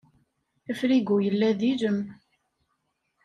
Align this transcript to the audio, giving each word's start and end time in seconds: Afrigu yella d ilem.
Afrigu 0.71 1.17
yella 1.25 1.49
d 1.59 1.61
ilem. 1.71 1.99